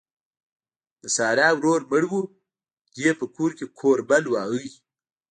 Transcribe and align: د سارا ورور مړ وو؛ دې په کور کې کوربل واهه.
د 1.01 1.03
سارا 1.15 1.47
ورور 1.55 1.81
مړ 1.89 2.03
وو؛ 2.09 2.21
دې 2.95 3.11
په 3.19 3.25
کور 3.35 3.51
کې 3.57 3.65
کوربل 3.79 4.23
واهه. 4.29 4.61